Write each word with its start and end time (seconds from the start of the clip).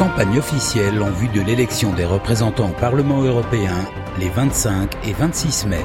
Campagne 0.00 0.38
officielle 0.38 1.02
en 1.02 1.10
vue 1.10 1.28
de 1.28 1.42
l'élection 1.42 1.92
des 1.92 2.06
représentants 2.06 2.70
au 2.70 2.80
Parlement 2.80 3.20
européen 3.22 3.74
les 4.18 4.30
25 4.30 4.94
et 5.06 5.12
26 5.12 5.66
mai. 5.66 5.76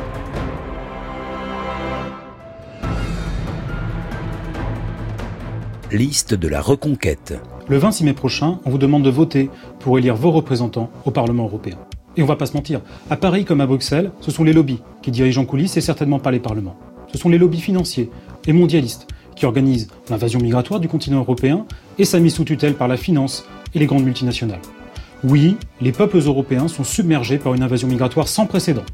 Liste 5.92 6.34
de 6.34 6.48
la 6.48 6.62
reconquête. 6.62 7.38
Le 7.68 7.78
26 7.78 8.06
mai 8.06 8.14
prochain, 8.14 8.60
on 8.64 8.70
vous 8.70 8.78
demande 8.78 9.04
de 9.04 9.10
voter 9.10 9.50
pour 9.82 9.98
élire 9.98 10.16
vos 10.16 10.32
représentants 10.32 10.90
au 11.04 11.12
Parlement 11.12 11.44
européen. 11.44 11.78
Et 12.16 12.24
on 12.24 12.26
va 12.26 12.38
pas 12.38 12.46
se 12.46 12.54
mentir, 12.54 12.80
à 13.10 13.18
Paris 13.18 13.44
comme 13.44 13.60
à 13.60 13.68
Bruxelles, 13.68 14.12
ce 14.22 14.32
sont 14.32 14.46
les 14.46 14.54
lobbies 14.54 14.82
qui 15.02 15.12
dirigent 15.12 15.42
en 15.42 15.46
coulisses 15.46 15.76
et 15.76 15.82
certainement 15.82 16.20
pas 16.20 16.32
les 16.32 16.40
parlements. 16.40 16.78
Ce 17.12 17.18
sont 17.18 17.28
les 17.28 17.38
lobbies 17.38 17.60
financiers 17.60 18.10
et 18.48 18.54
mondialistes 18.54 19.08
qui 19.36 19.46
organisent 19.46 19.90
l'invasion 20.10 20.40
migratoire 20.40 20.80
du 20.80 20.88
continent 20.88 21.20
européen 21.20 21.66
et 22.00 22.06
sa 22.06 22.22
mise 22.22 22.36
sous 22.36 22.46
tutelle 22.46 22.76
par 22.76 22.88
la 22.88 22.96
finance 22.96 23.46
et 23.76 23.80
les 23.80 23.86
grandes 23.86 24.06
multinationales. 24.06 24.62
Oui, 25.24 25.58
les 25.82 25.92
peuples 25.92 26.18
européens 26.18 26.68
sont 26.68 26.84
submergés 26.84 27.38
par 27.38 27.54
une 27.54 27.64
invasion 27.64 27.88
migratoire 27.88 28.28
sans 28.28 28.48
précédent. 28.48 28.86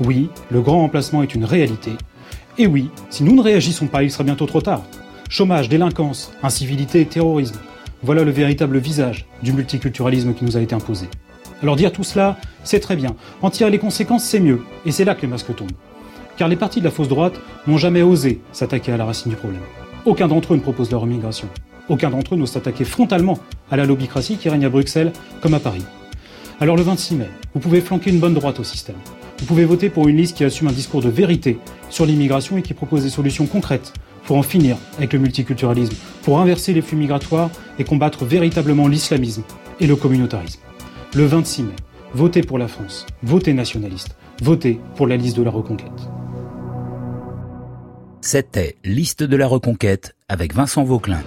Oui, 0.00 0.28
le 0.50 0.60
grand 0.60 0.80
remplacement 0.80 1.22
est 1.22 1.34
une 1.34 1.44
réalité. 1.44 1.92
Et 2.58 2.66
oui, 2.66 2.90
si 3.08 3.24
nous 3.24 3.34
ne 3.34 3.42
réagissons 3.42 3.86
pas, 3.86 4.02
il 4.02 4.10
sera 4.10 4.24
bientôt 4.24 4.46
trop 4.46 4.60
tard. 4.60 4.82
Chômage, 5.28 5.68
délinquance, 5.68 6.32
incivilité 6.42 7.04
terrorisme. 7.04 7.58
Voilà 8.02 8.24
le 8.24 8.30
véritable 8.30 8.78
visage 8.78 9.26
du 9.42 9.52
multiculturalisme 9.52 10.34
qui 10.34 10.44
nous 10.44 10.56
a 10.56 10.60
été 10.60 10.74
imposé. 10.74 11.06
Alors 11.62 11.76
dire 11.76 11.92
tout 11.92 12.04
cela, 12.04 12.36
c'est 12.64 12.80
très 12.80 12.96
bien. 12.96 13.16
En 13.42 13.50
tirer 13.50 13.70
les 13.70 13.78
conséquences, 13.78 14.24
c'est 14.24 14.40
mieux. 14.40 14.60
Et 14.84 14.92
c'est 14.92 15.04
là 15.04 15.14
que 15.14 15.22
les 15.22 15.28
masques 15.28 15.54
tombent. 15.54 15.72
Car 16.36 16.48
les 16.48 16.56
partis 16.56 16.80
de 16.80 16.84
la 16.84 16.90
fausse 16.90 17.08
droite 17.08 17.34
n'ont 17.66 17.78
jamais 17.78 18.02
osé 18.02 18.40
s'attaquer 18.52 18.92
à 18.92 18.96
la 18.96 19.06
racine 19.06 19.30
du 19.30 19.36
problème. 19.36 19.62
Aucun 20.04 20.28
d'entre 20.28 20.52
eux 20.52 20.56
ne 20.56 20.62
propose 20.62 20.90
leur 20.90 21.02
immigration. 21.04 21.48
Aucun 21.88 22.10
d'entre 22.10 22.34
eux 22.34 22.36
n'ose 22.36 22.50
s'attaquer 22.50 22.84
frontalement 22.84 23.38
à 23.70 23.76
la 23.76 23.86
lobbycratie 23.86 24.36
qui 24.36 24.48
règne 24.48 24.64
à 24.64 24.68
Bruxelles 24.68 25.12
comme 25.40 25.54
à 25.54 25.60
Paris. 25.60 25.84
Alors 26.60 26.76
le 26.76 26.82
26 26.82 27.16
mai, 27.16 27.28
vous 27.54 27.60
pouvez 27.60 27.80
flanquer 27.80 28.10
une 28.10 28.18
bonne 28.18 28.34
droite 28.34 28.58
au 28.60 28.64
système. 28.64 28.96
Vous 29.38 29.44
pouvez 29.44 29.64
voter 29.64 29.90
pour 29.90 30.08
une 30.08 30.16
liste 30.16 30.36
qui 30.36 30.44
assume 30.44 30.68
un 30.68 30.72
discours 30.72 31.02
de 31.02 31.10
vérité 31.10 31.58
sur 31.90 32.06
l'immigration 32.06 32.56
et 32.56 32.62
qui 32.62 32.74
propose 32.74 33.02
des 33.02 33.10
solutions 33.10 33.46
concrètes 33.46 33.92
pour 34.24 34.36
en 34.36 34.42
finir 34.42 34.76
avec 34.98 35.12
le 35.12 35.18
multiculturalisme, 35.18 35.94
pour 36.22 36.40
inverser 36.40 36.72
les 36.72 36.82
flux 36.82 36.96
migratoires 36.96 37.50
et 37.78 37.84
combattre 37.84 38.24
véritablement 38.24 38.88
l'islamisme 38.88 39.42
et 39.78 39.86
le 39.86 39.94
communautarisme. 39.94 40.60
Le 41.14 41.26
26 41.26 41.62
mai, 41.62 41.76
votez 42.12 42.40
pour 42.40 42.58
la 42.58 42.66
France, 42.66 43.06
votez 43.22 43.52
nationaliste, 43.52 44.16
votez 44.42 44.80
pour 44.96 45.06
la 45.06 45.16
liste 45.16 45.36
de 45.36 45.42
la 45.42 45.50
reconquête. 45.50 46.08
C'était 48.22 48.76
Liste 48.82 49.22
de 49.22 49.36
la 49.36 49.46
reconquête 49.46 50.16
avec 50.28 50.52
Vincent 50.52 50.82
Vauclin. 50.82 51.20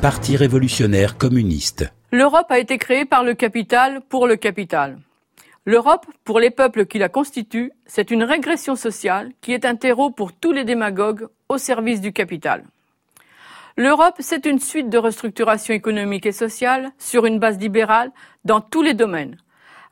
Parti 0.00 0.36
révolutionnaire 0.36 1.18
communiste. 1.18 1.92
L'Europe 2.12 2.46
a 2.50 2.60
été 2.60 2.78
créée 2.78 3.04
par 3.04 3.24
le 3.24 3.34
capital 3.34 4.00
pour 4.08 4.28
le 4.28 4.36
capital. 4.36 5.00
L'Europe, 5.64 6.06
pour 6.22 6.38
les 6.38 6.50
peuples 6.50 6.86
qui 6.86 7.00
la 7.00 7.08
constituent, 7.08 7.72
c'est 7.84 8.12
une 8.12 8.22
régression 8.22 8.76
sociale 8.76 9.32
qui 9.40 9.52
est 9.52 9.64
un 9.64 9.74
terreau 9.74 10.10
pour 10.10 10.32
tous 10.32 10.52
les 10.52 10.62
démagogues 10.62 11.26
au 11.48 11.58
service 11.58 12.00
du 12.00 12.12
capital. 12.12 12.62
L'Europe, 13.76 14.14
c'est 14.20 14.46
une 14.46 14.60
suite 14.60 14.88
de 14.88 14.98
restructuration 14.98 15.74
économique 15.74 16.26
et 16.26 16.32
sociale 16.32 16.90
sur 16.96 17.26
une 17.26 17.40
base 17.40 17.58
libérale 17.58 18.12
dans 18.44 18.60
tous 18.60 18.82
les 18.82 18.94
domaines. 18.94 19.36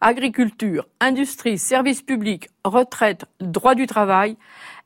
Agriculture, 0.01 0.87
industrie, 1.01 1.59
services 1.59 2.03
publics, 2.03 2.48
retraite, 2.63 3.25
droit 3.41 3.75
du 3.75 3.89
travail, 3.89 4.37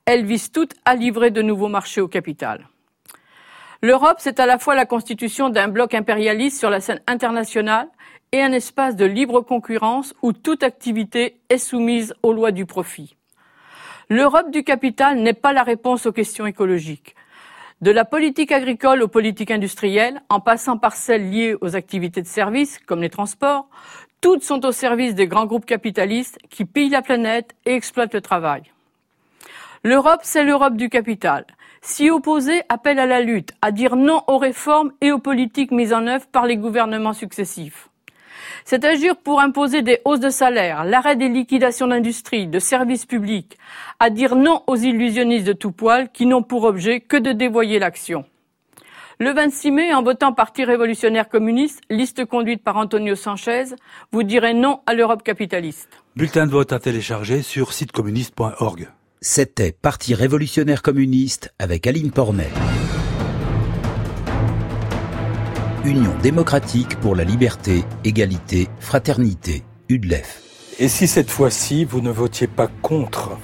elles 0.07 0.25
visent 0.25 0.51
toutes 0.51 0.77
à 0.87 0.95
livrer 0.95 1.31
de 1.31 1.43
nouveaux 1.43 1.69
marchés 1.69 2.01
au 2.01 2.09
capital. 2.09 2.67
L'Europe, 3.83 4.19
c'est 4.19 4.41
à 4.41 4.47
la 4.47 4.59
fois 4.59 4.75
la 4.75 4.85
constitution 4.85 5.49
d'un 5.49 5.69
bloc 5.69 5.95
impérialiste 5.95 6.59
sur 6.59 6.69
la 6.69 6.81
scène 6.81 7.01
internationale 7.07 7.89
et 8.31 8.43
un 8.43 8.53
espace 8.53 8.95
de 8.95 9.07
libre 9.07 9.41
concurrence 9.41 10.13
où 10.21 10.35
toute 10.35 10.63
activité 10.63 11.41
est 11.49 11.57
soumise 11.57 12.15
aux 12.23 12.35
lois 12.35 12.53
du 12.53 12.67
profit. 12.67 13.17
L'Europe 14.11 14.51
du 14.51 14.65
capital 14.65 15.19
n'est 15.21 15.33
pas 15.33 15.55
la 15.55 15.63
réponse 15.63 16.05
aux 16.05 16.13
questions 16.13 16.45
écologiques. 16.45 17.15
De 17.81 17.91
la 17.91 18.05
politique 18.05 18.53
agricole 18.53 19.03
aux 19.03 19.09
politiques 19.09 19.51
industrielles, 19.51 20.21
en 20.29 20.41
passant 20.41 20.77
par 20.77 20.95
celles 20.95 21.31
liées 21.31 21.57
aux 21.63 21.75
activités 21.75 22.21
de 22.21 22.27
services, 22.27 22.79
comme 22.81 23.01
les 23.01 23.09
transports, 23.09 23.71
toutes 24.21 24.43
sont 24.43 24.67
au 24.67 24.73
service 24.73 25.15
des 25.15 25.27
grands 25.27 25.47
groupes 25.47 25.65
capitalistes 25.65 26.39
qui 26.51 26.67
pillent 26.67 26.91
la 26.91 27.01
planète 27.01 27.55
et 27.65 27.73
exploitent 27.73 28.13
le 28.13 28.21
travail. 28.21 28.65
L'Europe, 29.83 30.21
c'est 30.23 30.45
l'Europe 30.45 30.77
du 30.77 30.91
capital. 30.91 31.47
S'y 31.83 32.11
opposer 32.11 32.63
appelle 32.69 32.99
à 32.99 33.07
la 33.07 33.23
lutte, 33.23 33.53
à 33.63 33.73
dire 33.73 33.97
non 33.97 34.23
aux 34.27 34.37
réformes 34.37 34.93
et 35.01 35.13
aux 35.13 35.19
politiques 35.19 35.71
mises 35.71 35.95
en 35.95 36.07
œuvre 36.07 36.27
par 36.27 36.45
les 36.45 36.59
gouvernements 36.59 37.15
successifs. 37.15 37.89
C'est 38.65 38.85
agir 38.85 39.17
pour 39.17 39.41
imposer 39.41 39.81
des 39.81 40.01
hausses 40.05 40.21
de 40.21 40.29
salaire, 40.29 40.85
l'arrêt 40.85 41.17
des 41.17 41.29
liquidations 41.29 41.87
d'industrie, 41.87 42.47
de 42.47 42.59
services 42.59 43.07
publics, 43.07 43.57
à 43.99 44.11
dire 44.11 44.37
non 44.37 44.63
aux 44.67 44.77
illusionnistes 44.77 45.47
de 45.47 45.53
tout 45.55 45.73
poil 45.73 46.11
qui 46.13 46.27
n'ont 46.27 46.43
pour 46.43 46.65
objet 46.65 47.01
que 47.01 47.17
de 47.17 47.33
dévoyer 47.33 47.79
l'action. 47.79 48.25
Le 49.19 49.33
26 49.33 49.71
mai, 49.71 49.95
en 49.95 50.03
votant 50.03 50.33
Parti 50.33 50.65
révolutionnaire 50.65 51.29
communiste, 51.29 51.81
liste 51.91 52.25
conduite 52.25 52.63
par 52.63 52.77
Antonio 52.77 53.15
Sanchez, 53.15 53.65
vous 54.13 54.23
direz 54.23 54.55
non 54.55 54.81
à 54.87 54.95
l'Europe 54.95 55.23
capitaliste. 55.23 55.89
Bulletin 56.17 56.47
de 56.47 56.53
vote 56.53 56.73
à 56.73 56.79
télécharger 56.79 57.43
sur 57.43 57.73
sitecommuniste.org. 57.73 58.89
C'était 59.23 59.73
Parti 59.73 60.15
révolutionnaire 60.15 60.81
communiste 60.81 61.53
avec 61.59 61.87
Aline 61.87 62.11
Pornet. 62.11 62.49
Union 65.85 66.15
démocratique 66.23 66.99
pour 67.01 67.15
la 67.15 67.25
liberté, 67.25 67.85
égalité, 68.03 68.69
fraternité, 68.79 69.63
UDLEF. 69.91 70.41
Et 70.79 70.89
si 70.89 71.07
cette 71.07 71.31
fois-ci, 71.31 71.85
vous 71.85 72.01
ne 72.01 72.11
votiez 72.11 72.47
pas 72.47 72.69
contre, 72.81 73.37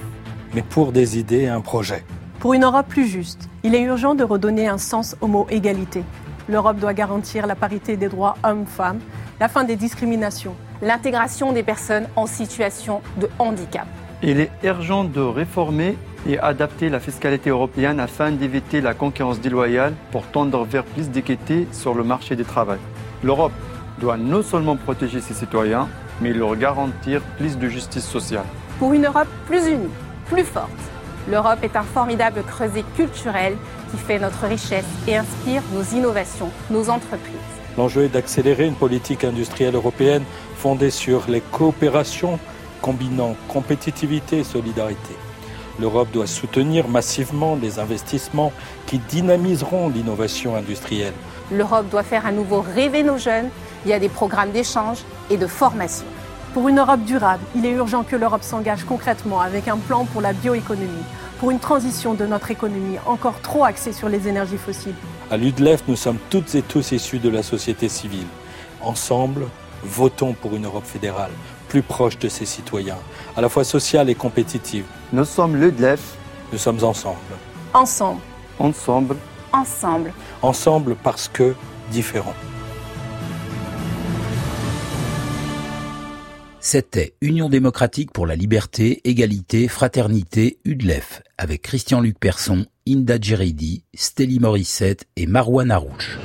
mais 0.55 0.63
pour 0.63 0.91
des 0.91 1.19
idées 1.19 1.41
et 1.41 1.47
un 1.47 1.61
projet? 1.61 2.03
Pour 2.39 2.55
une 2.55 2.63
Europe 2.63 2.87
plus 2.87 3.05
juste, 3.05 3.47
il 3.61 3.75
est 3.75 3.83
urgent 3.83 4.15
de 4.15 4.23
redonner 4.23 4.67
un 4.67 4.79
sens 4.79 5.15
au 5.21 5.27
mot 5.27 5.45
égalité. 5.51 6.01
L'Europe 6.49 6.79
doit 6.79 6.95
garantir 6.95 7.45
la 7.45 7.53
parité 7.53 7.97
des 7.97 8.09
droits 8.09 8.35
hommes-femmes, 8.43 8.99
la 9.39 9.47
fin 9.47 9.63
des 9.63 9.75
discriminations, 9.75 10.55
l'intégration 10.81 11.53
des 11.53 11.61
personnes 11.61 12.07
en 12.15 12.25
situation 12.25 13.03
de 13.21 13.29
handicap. 13.37 13.85
Il 14.23 14.39
est 14.39 14.49
urgent 14.63 15.03
de 15.03 15.21
réformer 15.21 15.95
et 16.27 16.39
adapter 16.39 16.89
la 16.89 16.99
fiscalité 16.99 17.51
européenne 17.51 17.99
afin 17.99 18.31
d'éviter 18.31 18.81
la 18.81 18.95
concurrence 18.95 19.39
déloyale 19.39 19.93
pour 20.11 20.23
tendre 20.25 20.65
vers 20.65 20.83
plus 20.85 21.09
d'équité 21.09 21.67
sur 21.71 21.93
le 21.93 22.03
marché 22.03 22.35
du 22.35 22.43
travail. 22.43 22.79
L'Europe 23.23 23.51
doit 23.99 24.17
non 24.17 24.41
seulement 24.41 24.75
protéger 24.75 25.21
ses 25.21 25.35
citoyens, 25.35 25.87
mais 26.19 26.33
leur 26.33 26.55
garantir 26.55 27.21
plus 27.37 27.59
de 27.59 27.69
justice 27.69 28.05
sociale. 28.05 28.45
Pour 28.79 28.93
une 28.93 29.05
Europe 29.05 29.27
plus 29.45 29.67
unie, 29.67 29.89
plus 30.25 30.43
forte, 30.43 30.71
l'Europe 31.29 31.59
est 31.61 31.75
un 31.75 31.83
formidable 31.83 32.41
creuset 32.41 32.83
culturel 32.95 33.55
qui 33.91 33.97
fait 33.97 34.17
notre 34.17 34.47
richesse 34.47 34.85
et 35.07 35.15
inspire 35.15 35.61
nos 35.73 35.83
innovations, 35.95 36.49
nos 36.71 36.89
entreprises. 36.89 37.35
L'enjeu 37.77 38.05
est 38.05 38.09
d'accélérer 38.09 38.65
une 38.65 38.73
politique 38.73 39.23
industrielle 39.23 39.75
européenne 39.75 40.23
fondée 40.55 40.89
sur 40.89 41.25
les 41.27 41.41
coopérations 41.41 42.39
combinant 42.81 43.35
compétitivité 43.47 44.39
et 44.39 44.43
solidarité. 44.43 45.15
L'Europe 45.79 46.09
doit 46.11 46.27
soutenir 46.27 46.87
massivement 46.87 47.55
les 47.61 47.77
investissements 47.77 48.51
qui 48.87 48.97
dynamiseront 48.97 49.89
l'innovation 49.89 50.55
industrielle. 50.55 51.13
L'Europe 51.51 51.89
doit 51.89 52.03
faire 52.03 52.25
à 52.25 52.31
nouveau 52.31 52.61
rêver 52.61 53.03
nos 53.03 53.17
jeunes 53.17 53.49
via 53.85 53.99
des 53.99 54.09
programmes 54.09 54.51
d'échange 54.51 54.99
et 55.29 55.37
de 55.37 55.45
formation. 55.45 56.05
Pour 56.53 56.67
une 56.69 56.79
Europe 56.79 57.01
durable, 57.01 57.43
il 57.55 57.65
est 57.65 57.71
urgent 57.71 58.03
que 58.03 58.15
l'Europe 58.15 58.41
s'engage 58.41 58.83
concrètement 58.83 59.39
avec 59.41 59.67
un 59.67 59.77
plan 59.77 60.05
pour 60.05 60.21
la 60.21 60.33
bioéconomie, 60.33 61.03
pour 61.39 61.51
une 61.51 61.59
transition 61.59 62.15
de 62.15 62.25
notre 62.25 62.49
économie 62.49 62.97
encore 63.05 63.39
trop 63.41 63.63
axée 63.63 63.93
sur 63.93 64.09
les 64.09 64.27
énergies 64.27 64.57
fossiles. 64.57 64.95
À 65.29 65.37
l'UDLEF, 65.37 65.83
nous 65.87 65.95
sommes 65.95 66.17
toutes 66.31 66.55
et 66.55 66.63
tous 66.63 66.91
issus 66.91 67.19
de 67.19 67.29
la 67.29 67.43
société 67.43 67.89
civile. 67.89 68.25
Ensemble, 68.81 69.47
votons 69.83 70.33
pour 70.33 70.55
une 70.55 70.65
Europe 70.65 70.85
fédérale, 70.85 71.31
plus 71.67 71.81
proche 71.81 72.17
de 72.19 72.29
ses 72.29 72.45
citoyens, 72.45 72.97
à 73.35 73.41
la 73.41 73.49
fois 73.49 73.63
sociale 73.63 74.09
et 74.09 74.15
compétitive. 74.15 74.85
Nous 75.13 75.25
sommes 75.25 75.55
l'UDLEF. 75.55 76.15
Nous 76.51 76.57
sommes 76.57 76.83
ensemble. 76.83 77.17
Ensemble. 77.73 78.21
Ensemble. 78.59 79.15
Ensemble. 79.53 80.13
Ensemble 80.41 80.95
parce 80.95 81.27
que 81.27 81.53
différents. 81.91 82.35
C'était 86.59 87.15
Union 87.21 87.47
démocratique 87.47 88.11
pour 88.11 88.27
la 88.27 88.35
liberté, 88.35 88.99
égalité, 89.05 89.69
fraternité, 89.69 90.59
UDLEF, 90.65 91.21
avec 91.37 91.61
Christian-Luc 91.61 92.19
Persson, 92.19 92.65
Inda 92.85 93.17
Djeridi, 93.17 93.83
Stélie 93.93 94.39
Morissette 94.39 95.05
et 95.15 95.27
Marouane 95.27 95.71
Arouche. 95.71 96.17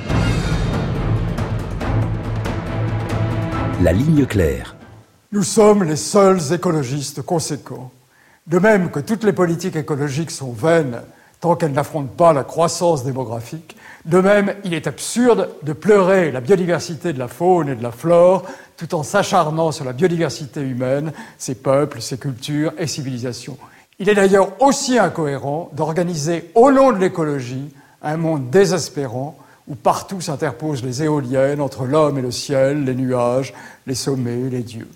La 3.81 3.93
ligne 3.93 4.25
claire. 4.25 4.75
Nous 5.33 5.41
sommes 5.41 5.83
les 5.83 5.95
seuls 5.95 6.53
écologistes 6.53 7.23
conséquents. 7.23 7.89
De 8.45 8.59
même 8.59 8.91
que 8.91 8.99
toutes 8.99 9.23
les 9.23 9.33
politiques 9.33 9.75
écologiques 9.75 10.29
sont 10.29 10.51
vaines, 10.51 11.01
tant 11.41 11.55
qu'elle 11.55 11.71
n'affronte 11.71 12.11
pas 12.11 12.33
la 12.33 12.43
croissance 12.43 13.03
démographique. 13.03 13.75
De 14.05 14.19
même, 14.19 14.53
il 14.63 14.75
est 14.75 14.85
absurde 14.85 15.49
de 15.63 15.73
pleurer 15.73 16.31
la 16.31 16.39
biodiversité 16.39 17.13
de 17.13 17.17
la 17.17 17.27
faune 17.27 17.67
et 17.69 17.75
de 17.75 17.81
la 17.81 17.89
flore 17.89 18.43
tout 18.77 18.93
en 18.93 19.01
s'acharnant 19.01 19.71
sur 19.71 19.85
la 19.85 19.93
biodiversité 19.93 20.61
humaine, 20.61 21.11
ses 21.39 21.55
peuples, 21.55 21.99
ses 21.99 22.19
cultures 22.19 22.71
et 22.77 22.85
civilisations. 22.85 23.57
Il 23.97 24.09
est 24.09 24.15
d'ailleurs 24.15 24.61
aussi 24.61 24.99
incohérent 24.99 25.71
d'organiser 25.73 26.51
au 26.53 26.71
nom 26.71 26.91
de 26.91 26.99
l'écologie 26.99 27.73
un 28.03 28.17
monde 28.17 28.51
désespérant 28.51 29.35
où 29.67 29.73
partout 29.73 30.21
s'interposent 30.21 30.83
les 30.83 31.01
éoliennes 31.01 31.59
entre 31.59 31.85
l'homme 31.85 32.19
et 32.19 32.21
le 32.21 32.29
ciel, 32.29 32.85
les 32.85 32.93
nuages, 32.93 33.55
les 33.87 33.95
sommets, 33.95 34.51
les 34.51 34.61
dieux. 34.61 34.89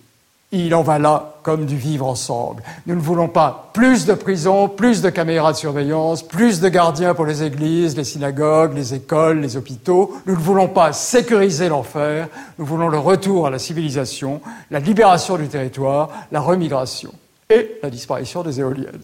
Il 0.53 0.73
en 0.75 0.81
va 0.81 0.97
là 0.97 1.33
comme 1.43 1.65
du 1.65 1.75
vivre 1.75 2.07
ensemble. 2.07 2.63
Nous 2.85 2.95
ne 2.95 3.01
voulons 3.01 3.27
pas 3.27 3.69
plus 3.73 4.05
de 4.05 4.13
prisons, 4.13 4.69
plus 4.69 5.01
de 5.01 5.09
caméras 5.09 5.51
de 5.51 5.57
surveillance, 5.57 6.23
plus 6.23 6.61
de 6.61 6.69
gardiens 6.69 7.13
pour 7.13 7.25
les 7.25 7.43
églises, 7.43 7.97
les 7.97 8.05
synagogues, 8.05 8.73
les 8.73 8.93
écoles, 8.93 9.41
les 9.41 9.57
hôpitaux. 9.57 10.13
Nous 10.25 10.35
ne 10.35 10.39
voulons 10.39 10.69
pas 10.69 10.93
sécuriser 10.93 11.67
l'enfer. 11.67 12.29
Nous 12.57 12.65
voulons 12.65 12.87
le 12.87 12.99
retour 12.99 13.47
à 13.47 13.49
la 13.49 13.59
civilisation, 13.59 14.39
la 14.71 14.79
libération 14.79 15.35
du 15.37 15.49
territoire, 15.49 16.09
la 16.31 16.39
remigration 16.39 17.11
et 17.49 17.79
la 17.83 17.89
disparition 17.89 18.41
des 18.41 18.61
éoliennes. 18.61 19.01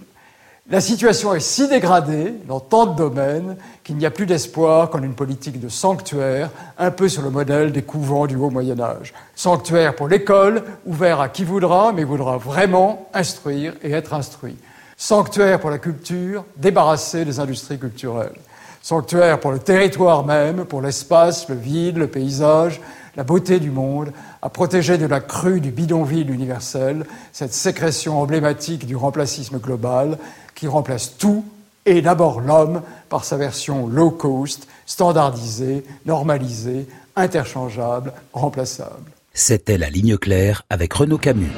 La 0.69 0.79
situation 0.79 1.33
est 1.33 1.41
si 1.41 1.67
dégradée 1.67 2.33
dans 2.47 2.61
tant 2.61 2.85
de 2.85 2.95
domaines 2.95 3.57
qu'il 3.83 3.97
n'y 3.97 4.05
a 4.05 4.11
plus 4.11 4.25
d'espoir 4.25 4.89
qu'en 4.89 5.03
une 5.03 5.13
politique 5.13 5.59
de 5.59 5.67
sanctuaire, 5.67 6.51
un 6.77 6.89
peu 6.89 7.09
sur 7.09 7.21
le 7.21 7.29
modèle 7.29 7.73
des 7.73 7.81
couvents 7.81 8.27
du 8.27 8.37
Haut 8.37 8.49
Moyen 8.49 8.79
Âge. 8.79 9.13
Sanctuaire 9.35 9.93
pour 9.93 10.07
l'école, 10.07 10.63
ouvert 10.85 11.19
à 11.19 11.27
qui 11.27 11.43
voudra, 11.43 11.91
mais 11.91 12.05
voudra 12.05 12.37
vraiment 12.37 13.09
instruire 13.13 13.73
et 13.83 13.91
être 13.91 14.13
instruit. 14.13 14.55
Sanctuaire 14.95 15.59
pour 15.59 15.69
la 15.69 15.79
culture, 15.79 16.45
débarrassé 16.55 17.25
des 17.25 17.41
industries 17.41 17.77
culturelles. 17.77 18.39
Sanctuaire 18.81 19.41
pour 19.41 19.51
le 19.51 19.59
territoire 19.59 20.25
même, 20.25 20.63
pour 20.63 20.81
l'espace, 20.81 21.49
le 21.49 21.55
vide, 21.55 21.97
le 21.97 22.07
paysage, 22.07 22.79
la 23.15 23.23
beauté 23.23 23.59
du 23.59 23.71
monde, 23.71 24.11
à 24.41 24.49
protéger 24.49 24.97
de 24.97 25.05
la 25.05 25.19
crue 25.19 25.61
du 25.61 25.71
bidonville 25.71 26.31
universel, 26.31 27.05
cette 27.31 27.53
sécrétion 27.53 28.19
emblématique 28.19 28.85
du 28.85 28.95
remplacisme 28.95 29.59
global, 29.59 30.17
qui 30.55 30.67
remplace 30.67 31.17
tout 31.17 31.45
et 31.85 32.01
d'abord 32.01 32.41
l'homme 32.41 32.81
par 33.09 33.25
sa 33.25 33.37
version 33.37 33.87
low 33.87 34.09
cost, 34.09 34.67
standardisée, 34.85 35.83
normalisée, 36.05 36.87
interchangeable, 37.15 38.13
remplaçable. 38.31 39.11
C'était 39.33 39.77
la 39.77 39.89
ligne 39.89 40.17
claire 40.17 40.63
avec 40.69 40.93
Renaud 40.93 41.17
Camus. 41.17 41.51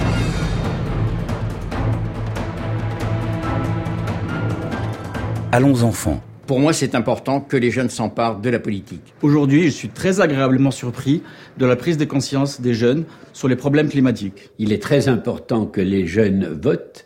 Allons 5.51 5.83
enfants. 5.83 6.21
Pour 6.47 6.59
moi, 6.59 6.73
c'est 6.73 6.93
important 6.93 7.41
que 7.41 7.57
les 7.57 7.71
jeunes 7.71 7.89
s'emparent 7.89 8.39
de 8.39 8.49
la 8.49 8.59
politique. 8.59 9.13
Aujourd'hui, 9.23 9.63
je 9.63 9.69
suis 9.69 9.89
très 9.89 10.21
agréablement 10.21 10.71
surpris 10.71 11.23
de 11.57 11.65
la 11.65 11.75
prise 11.75 11.97
de 11.97 12.05
conscience 12.05 12.61
des 12.61 12.75
jeunes 12.75 13.05
sur 13.33 13.47
les 13.47 13.55
problèmes 13.55 13.89
climatiques. 13.89 14.51
Il 14.59 14.71
est 14.71 14.81
très 14.81 15.07
important 15.07 15.65
que 15.65 15.81
les 15.81 16.05
jeunes 16.05 16.59
votent 16.61 17.05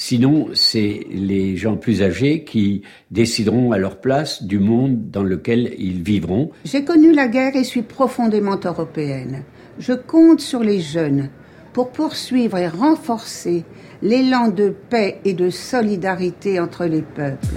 Sinon, 0.00 0.50
c'est 0.54 1.06
les 1.10 1.56
gens 1.56 1.76
plus 1.76 2.02
âgés 2.02 2.44
qui 2.44 2.82
décideront 3.10 3.72
à 3.72 3.78
leur 3.78 4.00
place 4.00 4.44
du 4.44 4.60
monde 4.60 5.10
dans 5.10 5.24
lequel 5.24 5.74
ils 5.76 6.04
vivront. 6.04 6.50
J'ai 6.64 6.84
connu 6.84 7.12
la 7.12 7.26
guerre 7.26 7.56
et 7.56 7.64
suis 7.64 7.82
profondément 7.82 8.60
européenne. 8.62 9.42
Je 9.80 9.94
compte 9.94 10.40
sur 10.40 10.60
les 10.60 10.80
jeunes 10.80 11.30
pour 11.72 11.90
poursuivre 11.90 12.58
et 12.58 12.68
renforcer 12.68 13.64
l'élan 14.00 14.50
de 14.50 14.72
paix 14.88 15.18
et 15.24 15.34
de 15.34 15.50
solidarité 15.50 16.60
entre 16.60 16.84
les 16.84 17.02
peuples. 17.02 17.56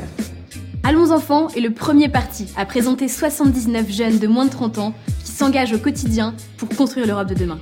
Allons 0.92 1.12
enfants 1.12 1.48
est 1.56 1.62
le 1.62 1.70
premier 1.70 2.10
parti 2.10 2.48
à 2.58 2.66
présenter 2.66 3.08
79 3.08 3.90
jeunes 3.90 4.20
de 4.20 4.28
moins 4.28 4.44
de 4.44 4.50
30 4.50 4.78
ans 4.80 4.94
qui 5.24 5.32
s'engagent 5.32 5.72
au 5.72 5.78
quotidien 5.78 6.36
pour 6.58 6.68
construire 6.68 7.08
l'Europe 7.08 7.30
de 7.30 7.34
demain. 7.34 7.60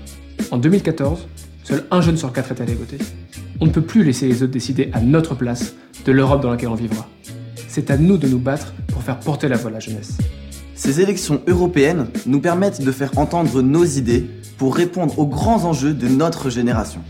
En 0.50 0.58
2014, 0.58 1.28
seul 1.64 1.86
un 1.92 2.02
jeune 2.02 2.18
sur 2.18 2.34
quatre 2.34 2.54
est 2.54 2.60
allé 2.60 2.74
voter. 2.74 2.98
On 3.62 3.68
ne 3.68 3.70
peut 3.70 3.84
plus 3.84 4.04
laisser 4.04 4.28
les 4.28 4.42
autres 4.42 4.54
décider 4.54 4.90
à 4.94 5.02
notre 5.02 5.36
place 5.36 5.76
de 6.06 6.12
l'Europe 6.12 6.42
dans 6.42 6.50
laquelle 6.50 6.70
on 6.70 6.74
vivra. 6.74 7.08
C'est 7.68 7.92
à 7.92 7.98
nous 7.98 8.18
de 8.18 8.28
nous 8.28 8.40
battre 8.40 8.74
pour 8.88 9.04
faire 9.04 9.20
porter 9.20 9.48
la 9.48 9.58
voix 9.58 9.70
à 9.70 9.74
la 9.74 9.80
jeunesse. 9.80 10.18
Ces 10.74 11.00
élections 11.00 11.44
européennes 11.46 12.08
nous 12.26 12.42
permettent 12.42 12.82
de 12.82 12.92
faire 12.92 13.16
entendre 13.20 13.62
nos 13.62 13.86
idées 13.86 14.26
pour 14.58 14.76
répondre 14.76 15.20
aux 15.20 15.28
grands 15.28 15.66
enjeux 15.66 15.94
de 15.94 16.08
notre 16.08 16.50
génération. 16.50 17.02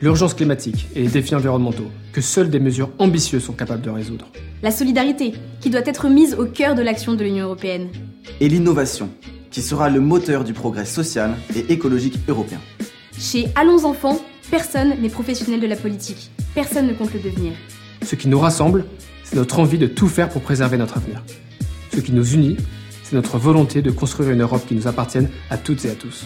L'urgence 0.00 0.34
climatique 0.34 0.86
et 0.94 1.02
les 1.02 1.08
défis 1.08 1.34
environnementaux 1.34 1.90
que 2.12 2.20
seules 2.20 2.50
des 2.50 2.60
mesures 2.60 2.90
ambitieuses 2.98 3.44
sont 3.44 3.52
capables 3.52 3.82
de 3.82 3.90
résoudre. 3.90 4.28
La 4.62 4.70
solidarité 4.70 5.34
qui 5.60 5.70
doit 5.70 5.86
être 5.86 6.08
mise 6.08 6.34
au 6.34 6.46
cœur 6.46 6.74
de 6.74 6.82
l'action 6.82 7.14
de 7.14 7.24
l'Union 7.24 7.46
européenne. 7.46 7.88
Et 8.40 8.48
l'innovation 8.48 9.10
qui 9.50 9.62
sera 9.62 9.88
le 9.88 10.00
moteur 10.00 10.44
du 10.44 10.52
progrès 10.52 10.84
social 10.84 11.34
et 11.56 11.72
écologique 11.72 12.18
européen. 12.28 12.60
Chez 13.18 13.48
Allons 13.56 13.84
enfants, 13.84 14.20
Personne 14.50 14.94
n'est 15.02 15.10
professionnel 15.10 15.60
de 15.60 15.66
la 15.66 15.76
politique. 15.76 16.30
Personne 16.54 16.86
ne 16.86 16.94
compte 16.94 17.12
le 17.12 17.20
devenir. 17.20 17.52
Ce 18.02 18.14
qui 18.14 18.28
nous 18.28 18.38
rassemble, 18.38 18.86
c'est 19.22 19.36
notre 19.36 19.58
envie 19.58 19.76
de 19.76 19.86
tout 19.86 20.08
faire 20.08 20.30
pour 20.30 20.40
préserver 20.40 20.78
notre 20.78 20.96
avenir. 20.96 21.22
Ce 21.94 22.00
qui 22.00 22.12
nous 22.12 22.32
unit, 22.32 22.56
c'est 23.02 23.14
notre 23.14 23.36
volonté 23.36 23.82
de 23.82 23.90
construire 23.90 24.30
une 24.30 24.40
Europe 24.40 24.64
qui 24.66 24.74
nous 24.74 24.86
appartienne 24.86 25.28
à 25.50 25.58
toutes 25.58 25.84
et 25.84 25.90
à 25.90 25.94
tous. 25.94 26.24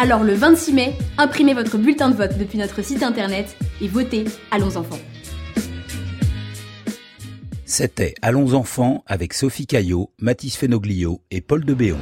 Alors 0.00 0.22
le 0.22 0.32
26 0.32 0.74
mai, 0.74 0.96
imprimez 1.18 1.54
votre 1.54 1.76
bulletin 1.76 2.08
de 2.08 2.14
vote 2.14 2.38
depuis 2.38 2.56
notre 2.56 2.82
site 2.82 3.02
internet 3.02 3.56
et 3.80 3.88
votez 3.88 4.26
Allons 4.52 4.76
enfants. 4.76 5.00
C'était 7.64 8.14
Allons 8.22 8.54
enfants 8.54 9.02
avec 9.06 9.34
Sophie 9.34 9.66
Caillot, 9.66 10.12
Mathis 10.20 10.56
Fenoglio 10.56 11.20
et 11.32 11.40
Paul 11.40 11.64
de 11.64 11.74
Béon. 11.74 11.98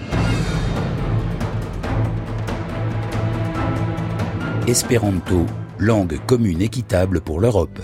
Espéranto, 4.67 5.47
langue 5.79 6.19
commune 6.27 6.61
équitable 6.61 7.23
pour 7.23 7.41
l'Europe. 7.41 7.81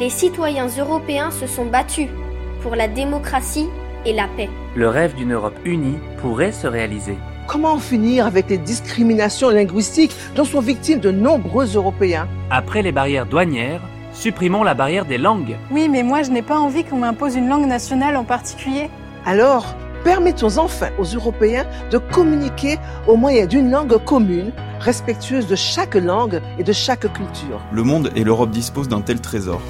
Les 0.00 0.10
citoyens 0.10 0.66
européens 0.66 1.30
se 1.30 1.46
sont 1.46 1.66
battus 1.66 2.08
pour 2.62 2.74
la 2.74 2.88
démocratie 2.88 3.68
et 4.04 4.12
la 4.12 4.26
paix. 4.36 4.48
Le 4.74 4.88
rêve 4.88 5.14
d'une 5.14 5.32
Europe 5.32 5.58
unie 5.64 5.98
pourrait 6.20 6.50
se 6.50 6.66
réaliser. 6.66 7.16
Comment 7.50 7.78
finir 7.78 8.26
avec 8.26 8.48
les 8.48 8.58
discriminations 8.58 9.50
linguistiques 9.50 10.14
dont 10.36 10.44
sont 10.44 10.60
victimes 10.60 11.00
de 11.00 11.10
nombreux 11.10 11.74
Européens 11.74 12.28
Après 12.48 12.80
les 12.80 12.92
barrières 12.92 13.26
douanières, 13.26 13.80
supprimons 14.12 14.62
la 14.62 14.74
barrière 14.74 15.04
des 15.04 15.18
langues. 15.18 15.56
Oui, 15.72 15.88
mais 15.88 16.04
moi 16.04 16.22
je 16.22 16.30
n'ai 16.30 16.42
pas 16.42 16.60
envie 16.60 16.84
qu'on 16.84 16.98
m'impose 16.98 17.34
une 17.34 17.48
langue 17.48 17.66
nationale 17.66 18.16
en 18.16 18.22
particulier. 18.22 18.88
Alors, 19.26 19.74
permettons 20.04 20.58
enfin 20.58 20.90
aux 21.00 21.02
Européens 21.02 21.66
de 21.90 21.98
communiquer 21.98 22.78
au 23.08 23.16
moyen 23.16 23.46
d'une 23.46 23.68
langue 23.68 23.98
commune 24.04 24.52
respectueuse 24.78 25.48
de 25.48 25.56
chaque 25.56 25.96
langue 25.96 26.40
et 26.56 26.62
de 26.62 26.72
chaque 26.72 27.12
culture. 27.12 27.60
Le 27.72 27.82
monde 27.82 28.12
et 28.14 28.22
l'Europe 28.22 28.50
disposent 28.50 28.88
d'un 28.88 29.00
tel 29.00 29.20
trésor. 29.20 29.60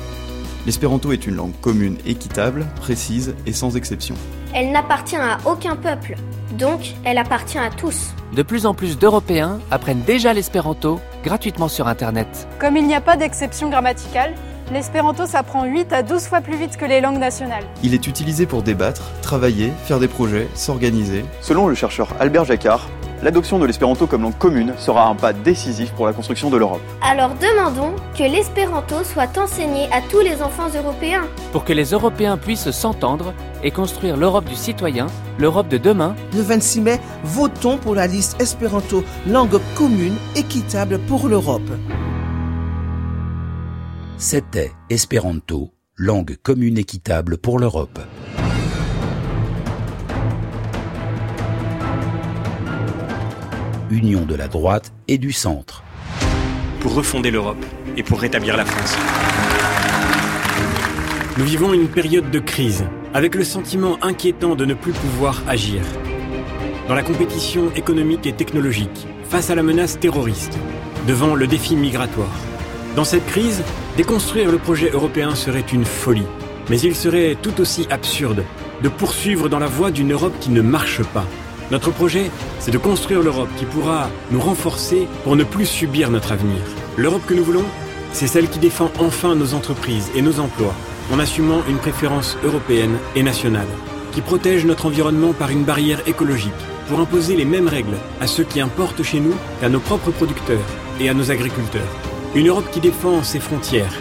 L'espéranto 0.67 1.12
est 1.12 1.26
une 1.26 1.37
langue 1.37 1.59
commune, 1.61 1.97
équitable, 2.05 2.67
précise 2.76 3.35
et 3.47 3.52
sans 3.52 3.76
exception. 3.76 4.14
Elle 4.55 4.73
n'appartient 4.73 5.17
à 5.17 5.38
aucun 5.47 5.76
peuple, 5.76 6.17
donc 6.59 6.95
elle 7.05 7.19
appartient 7.19 7.59
à 7.59 7.71
tous. 7.71 8.11
De 8.35 8.43
plus 8.43 8.67
en 8.67 8.75
plus 8.75 8.99
d'Européens 8.99 9.61
apprennent 9.71 10.02
déjà 10.02 10.33
l'espéranto 10.33 11.00
gratuitement 11.25 11.69
sur 11.69 11.88
Internet. 11.88 12.47
Comme 12.59 12.76
il 12.76 12.87
n'y 12.87 12.95
a 12.95 13.00
pas 13.00 13.17
d'exception 13.17 13.71
grammaticale, 13.71 14.35
l'espéranto 14.71 15.26
s'apprend 15.26 15.64
8 15.64 15.93
à 15.93 16.02
12 16.02 16.25
fois 16.26 16.40
plus 16.40 16.57
vite 16.57 16.76
que 16.76 16.85
les 16.85 17.00
langues 17.00 17.19
nationales. 17.19 17.64
Il 17.83 17.95
est 17.95 18.07
utilisé 18.07 18.45
pour 18.47 18.62
débattre, 18.62 19.02
travailler, 19.23 19.73
faire 19.85 19.99
des 19.99 20.09
projets, 20.09 20.49
s'organiser. 20.55 21.25
Selon 21.40 21.69
le 21.69 21.75
chercheur 21.75 22.09
Albert 22.21 22.45
Jacquard, 22.45 22.87
l'adoption 23.23 23.59
de 23.59 23.67
l'espéranto 23.67 24.07
comme 24.07 24.23
langue 24.23 24.39
commune 24.39 24.75
sera 24.79 25.09
un 25.09 25.15
pas 25.15 25.33
décisif 25.33 25.93
pour 25.93 26.07
la 26.07 26.12
construction 26.12 26.50
de 26.50 26.57
l'Europe. 26.57 26.81
Alors 27.03 27.35
demandons 27.35 27.95
que 28.17 28.23
l'espéranto 28.23 29.05
soit 29.05 29.37
enseigné 29.39 29.91
à 29.93 30.00
tous 30.00 30.21
les 30.21 30.43
enfants 30.43 30.69
européens. 30.69 31.27
Pour 31.53 31.65
que 31.65 31.73
les 31.73 31.91
Européens 31.91 32.37
puissent 32.37 32.71
s'entendre 32.71 33.35
et 33.62 33.71
construire 33.71 34.17
l'Europe 34.17 34.47
du 34.47 34.55
citoyen, 34.55 35.07
l'Europe 35.39 35.69
de 35.69 35.79
demain. 35.79 36.15
Le 36.35 36.43
26 36.43 36.81
mai, 36.81 37.00
votons 37.25 37.79
pour 37.79 37.95
la 37.95 38.07
liste 38.07 38.41
espéranto 38.41 39.05
langue 39.27 39.59
commune 39.75 40.17
équitable 40.37 40.99
pour 40.99 41.29
l'Europe. 41.29 41.71
C'était 44.19 44.73
Espéranto, 44.91 45.71
langue 45.97 46.37
commune 46.43 46.77
équitable 46.77 47.39
pour 47.39 47.59
l'Europe. 47.59 47.99
Union 53.90 54.25
de 54.25 54.37
la 54.37 54.47
droite 54.47 54.92
et 55.09 55.18
du 55.18 55.32
centre. 55.32 55.82
Pour 56.80 56.94
refonder 56.94 57.30
l'Europe 57.32 57.64
et 57.97 58.04
pour 58.04 58.20
rétablir 58.20 58.56
la 58.56 58.64
France. 58.64 58.97
Nous 61.37 61.44
vivons 61.44 61.73
une 61.73 61.88
période 61.88 62.30
de 62.30 62.38
crise, 62.38 62.85
avec 63.14 63.35
le 63.35 63.42
sentiment 63.42 63.99
inquiétant 64.02 64.54
de 64.54 64.64
ne 64.64 64.75
plus 64.75 64.92
pouvoir 64.92 65.42
agir. 65.49 65.82
Dans 66.87 66.94
la 66.94 67.02
compétition 67.02 67.73
économique 67.75 68.26
et 68.26 68.32
technologique, 68.32 69.06
face 69.28 69.50
à 69.50 69.56
la 69.56 69.62
menace 69.62 69.99
terroriste, 69.99 70.56
devant 71.09 71.35
le 71.35 71.49
défi 71.49 71.75
migratoire. 71.75 72.37
Dans 72.94 73.04
cette 73.04 73.26
crise, 73.26 73.62
déconstruire 73.97 74.52
le 74.52 74.59
projet 74.59 74.90
européen 74.90 75.35
serait 75.35 75.66
une 75.73 75.85
folie. 75.85 76.26
Mais 76.68 76.80
il 76.80 76.94
serait 76.94 77.37
tout 77.42 77.61
aussi 77.61 77.88
absurde 77.90 78.44
de 78.82 78.88
poursuivre 78.88 79.49
dans 79.49 79.59
la 79.59 79.66
voie 79.66 79.90
d'une 79.90 80.12
Europe 80.12 80.35
qui 80.40 80.50
ne 80.50 80.62
marche 80.62 81.02
pas. 81.02 81.26
Notre 81.71 81.93
projet, 81.93 82.31
c'est 82.59 82.73
de 82.73 82.79
construire 82.79 83.23
l'Europe 83.23 83.49
qui 83.57 83.65
pourra 83.65 84.11
nous 84.33 84.41
renforcer 84.41 85.07
pour 85.23 85.37
ne 85.37 85.45
plus 85.45 85.67
subir 85.67 86.11
notre 86.11 86.33
avenir. 86.33 86.59
L'Europe 86.97 87.23
que 87.27 87.35
nous 87.35 87.45
voulons, 87.45 87.65
c'est 88.12 88.27
celle 88.27 88.49
qui 88.49 88.59
défend 88.59 88.91
enfin 88.99 89.37
nos 89.37 89.55
entreprises 89.55 90.11
et 90.17 90.23
nos 90.23 90.41
emplois 90.41 90.75
en 91.12 91.19
assumant 91.21 91.62
une 91.69 91.79
préférence 91.79 92.37
européenne 92.45 92.97
et 93.15 93.23
nationale, 93.23 93.69
qui 94.12 94.21
protège 94.21 94.65
notre 94.65 94.87
environnement 94.87 95.33
par 95.33 95.50
une 95.50 95.65
barrière 95.65 96.07
écologique 96.09 96.53
pour 96.89 96.99
imposer 96.99 97.37
les 97.37 97.45
mêmes 97.45 97.69
règles 97.69 97.97
à 98.21 98.27
ceux 98.27 98.45
qui 98.45 98.61
importent 98.61 99.05
chez 99.05 99.21
nous 99.21 99.35
qu'à 99.61 99.69
nos 99.69 99.81
propres 99.81 100.11
producteurs 100.11 100.59
et 101.00 101.09
à 101.09 101.15
nos 101.15 101.31
agriculteurs. 101.31 101.83
Une 102.35 102.49
Europe 102.49 102.71
qui 102.73 102.81
défend 102.81 103.23
ses 103.23 103.41
frontières 103.41 103.95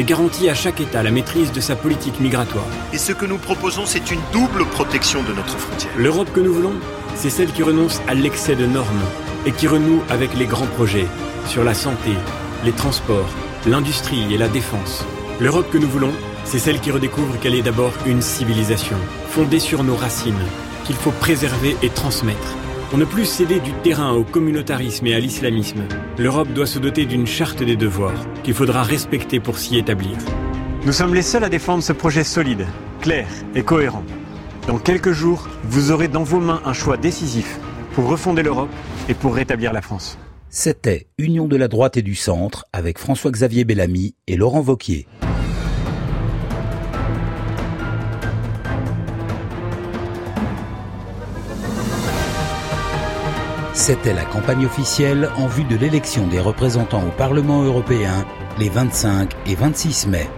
et 0.00 0.04
garantit 0.04 0.48
à 0.48 0.54
chaque 0.54 0.80
État 0.80 1.02
la 1.02 1.10
maîtrise 1.10 1.52
de 1.52 1.60
sa 1.60 1.76
politique 1.76 2.20
migratoire. 2.20 2.64
Et 2.94 2.96
ce 2.96 3.12
que 3.12 3.26
nous 3.26 3.36
proposons, 3.36 3.84
c'est 3.84 4.10
une 4.10 4.20
double 4.32 4.64
protection 4.64 5.22
de 5.22 5.34
notre 5.34 5.58
frontière. 5.58 5.92
L'Europe 5.98 6.32
que 6.32 6.40
nous 6.40 6.54
voulons, 6.54 6.72
c'est 7.16 7.28
celle 7.28 7.52
qui 7.52 7.62
renonce 7.62 8.00
à 8.08 8.14
l'excès 8.14 8.56
de 8.56 8.64
normes 8.64 9.04
et 9.44 9.52
qui 9.52 9.68
renoue 9.68 10.00
avec 10.08 10.32
les 10.38 10.46
grands 10.46 10.66
projets 10.68 11.06
sur 11.44 11.64
la 11.64 11.74
santé, 11.74 12.12
les 12.64 12.72
transports, 12.72 13.28
l'industrie 13.66 14.32
et 14.32 14.38
la 14.38 14.48
défense. 14.48 15.04
L'Europe 15.38 15.70
que 15.70 15.76
nous 15.76 15.88
voulons, 15.88 16.14
c'est 16.46 16.58
celle 16.58 16.80
qui 16.80 16.90
redécouvre 16.90 17.38
qu'elle 17.38 17.54
est 17.54 17.60
d'abord 17.60 17.92
une 18.06 18.22
civilisation, 18.22 18.96
fondée 19.28 19.60
sur 19.60 19.84
nos 19.84 19.96
racines, 19.96 20.46
qu'il 20.86 20.96
faut 20.96 21.12
préserver 21.12 21.76
et 21.82 21.90
transmettre. 21.90 22.56
Pour 22.90 22.98
ne 22.98 23.04
plus 23.04 23.24
céder 23.24 23.60
du 23.60 23.72
terrain 23.84 24.10
au 24.14 24.24
communautarisme 24.24 25.06
et 25.06 25.14
à 25.14 25.20
l'islamisme, 25.20 25.84
l'Europe 26.18 26.52
doit 26.52 26.66
se 26.66 26.80
doter 26.80 27.06
d'une 27.06 27.24
charte 27.24 27.62
des 27.62 27.76
devoirs 27.76 28.26
qu'il 28.42 28.52
faudra 28.52 28.82
respecter 28.82 29.38
pour 29.38 29.58
s'y 29.58 29.78
établir. 29.78 30.18
Nous 30.84 30.92
sommes 30.92 31.14
les 31.14 31.22
seuls 31.22 31.44
à 31.44 31.48
défendre 31.48 31.84
ce 31.84 31.92
projet 31.92 32.24
solide, 32.24 32.66
clair 33.00 33.28
et 33.54 33.62
cohérent. 33.62 34.02
Dans 34.66 34.78
quelques 34.78 35.12
jours, 35.12 35.48
vous 35.62 35.92
aurez 35.92 36.08
dans 36.08 36.24
vos 36.24 36.40
mains 36.40 36.62
un 36.64 36.72
choix 36.72 36.96
décisif 36.96 37.60
pour 37.92 38.08
refonder 38.08 38.42
l'Europe 38.42 38.70
et 39.08 39.14
pour 39.14 39.36
rétablir 39.36 39.72
la 39.72 39.82
France. 39.82 40.18
C'était 40.48 41.06
Union 41.16 41.46
de 41.46 41.54
la 41.54 41.68
droite 41.68 41.96
et 41.96 42.02
du 42.02 42.16
centre 42.16 42.64
avec 42.72 42.98
François-Xavier 42.98 43.64
Bellamy 43.64 44.16
et 44.26 44.36
Laurent 44.36 44.62
Vauquier. 44.62 45.06
C'était 53.80 54.12
la 54.12 54.26
campagne 54.26 54.66
officielle 54.66 55.30
en 55.38 55.46
vue 55.46 55.64
de 55.64 55.74
l'élection 55.74 56.26
des 56.26 56.38
représentants 56.38 57.02
au 57.02 57.10
Parlement 57.12 57.62
européen 57.62 58.26
les 58.58 58.68
25 58.68 59.30
et 59.46 59.54
26 59.54 60.06
mai. 60.08 60.28